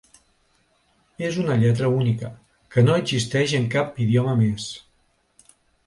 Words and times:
És 1.27 1.37
una 1.43 1.57
lletra 1.65 1.91
única, 1.99 2.33
que 2.75 2.85
no 2.89 2.97
existeix 3.05 3.57
en 3.61 3.71
cap 3.79 4.05
idioma 4.07 4.37
més. 4.45 4.71